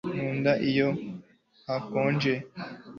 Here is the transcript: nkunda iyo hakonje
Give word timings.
nkunda 0.13 0.51
iyo 0.69 0.89
hakonje 1.67 2.33